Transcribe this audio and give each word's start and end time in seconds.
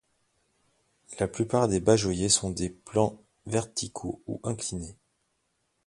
La 1.19 1.27
plupart 1.27 1.67
des 1.67 1.79
bajoyers 1.79 2.29
sont 2.29 2.49
des 2.49 2.71
plans 2.71 3.21
verticaux 3.45 4.23
ou 4.25 4.39
inclinés. 4.43 4.97